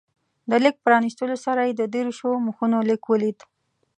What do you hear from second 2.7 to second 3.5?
لیک ولید.